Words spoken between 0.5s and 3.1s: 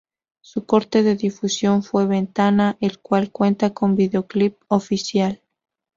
corte de difusión fue "Ventana", el